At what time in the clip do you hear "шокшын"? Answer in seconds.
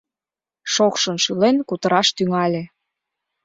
0.73-1.17